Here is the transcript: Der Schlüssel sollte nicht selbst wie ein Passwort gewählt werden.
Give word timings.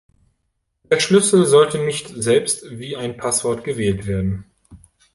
Der 0.89 0.99
Schlüssel 0.99 1.45
sollte 1.45 1.77
nicht 1.77 2.07
selbst 2.07 2.65
wie 2.71 2.97
ein 2.97 3.17
Passwort 3.17 3.63
gewählt 3.63 4.07
werden. 4.07 4.45